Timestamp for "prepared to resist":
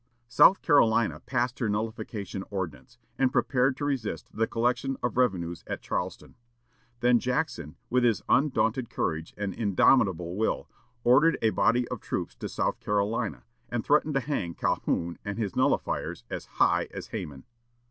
3.31-4.35